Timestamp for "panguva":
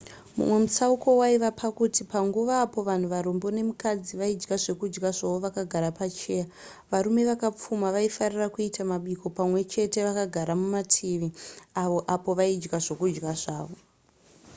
2.11-2.55